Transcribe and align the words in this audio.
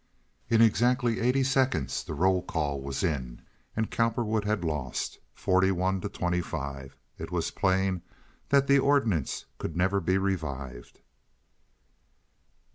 In 0.49 0.63
exactly 0.63 1.19
eighty 1.19 1.43
seconds 1.43 2.03
the 2.03 2.15
roll 2.15 2.41
call 2.41 2.81
was 2.81 3.03
in 3.03 3.43
and 3.75 3.91
Cowperwood 3.91 4.45
had 4.45 4.65
lost—41 4.65 6.01
to 6.01 6.09
25. 6.09 6.97
It 7.19 7.29
was 7.31 7.51
plain 7.51 8.01
that 8.49 8.65
the 8.65 8.79
ordinance 8.79 9.45
could 9.59 9.77
never 9.77 9.99
be 9.99 10.17
revived. 10.17 11.01